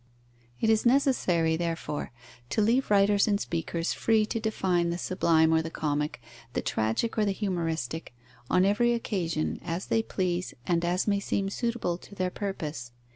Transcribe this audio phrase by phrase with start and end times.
[0.59, 2.11] It is necessary, therefore,
[2.49, 6.19] to leave writers and speakers free to define the sublime or the comic,
[6.53, 8.11] the tragic or the humoristic,
[8.49, 12.93] on every occasion, as they please and as may seem suitable to their purpose.